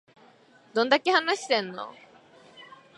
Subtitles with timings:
[0.73, 1.93] どんだけ話してんの